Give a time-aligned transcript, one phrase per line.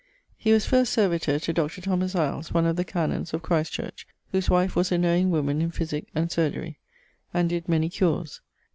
[0.35, 1.79] He was first servitor to Dr.
[2.17, 3.91] Iles, one of the canons of Xᵗ.
[3.95, 4.07] Ch.
[4.31, 6.79] whose wife was a knowing woman in physique and surgery,
[7.35, 8.41] and did many cures.